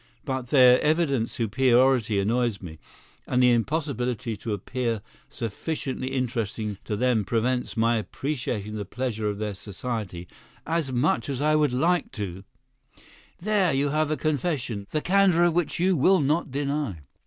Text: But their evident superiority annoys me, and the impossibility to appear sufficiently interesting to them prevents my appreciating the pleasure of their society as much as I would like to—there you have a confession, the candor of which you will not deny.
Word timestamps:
But 0.25 0.47
their 0.49 0.81
evident 0.81 1.29
superiority 1.29 2.17
annoys 2.17 2.59
me, 2.59 2.79
and 3.27 3.43
the 3.43 3.51
impossibility 3.51 4.35
to 4.37 4.51
appear 4.51 5.03
sufficiently 5.29 6.07
interesting 6.07 6.79
to 6.85 6.95
them 6.95 7.23
prevents 7.23 7.77
my 7.77 7.97
appreciating 7.97 8.77
the 8.77 8.83
pleasure 8.83 9.29
of 9.29 9.37
their 9.37 9.53
society 9.53 10.27
as 10.65 10.91
much 10.91 11.29
as 11.29 11.39
I 11.39 11.53
would 11.53 11.71
like 11.71 12.11
to—there 12.13 13.73
you 13.73 13.89
have 13.89 14.09
a 14.09 14.17
confession, 14.17 14.87
the 14.89 15.01
candor 15.01 15.43
of 15.43 15.53
which 15.53 15.79
you 15.79 15.95
will 15.95 16.19
not 16.19 16.49
deny. 16.49 17.01